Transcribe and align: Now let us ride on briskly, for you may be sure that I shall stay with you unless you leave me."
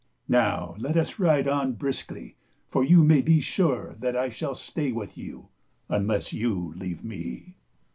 Now 0.29 0.73
let 0.79 0.97
us 0.97 1.19
ride 1.19 1.47
on 1.47 1.73
briskly, 1.73 2.35
for 2.67 2.83
you 2.83 3.03
may 3.03 3.21
be 3.21 3.39
sure 3.39 3.93
that 3.99 4.15
I 4.15 4.29
shall 4.29 4.55
stay 4.55 4.91
with 4.91 5.15
you 5.15 5.49
unless 5.89 6.33
you 6.33 6.73
leave 6.75 7.03
me." 7.03 7.53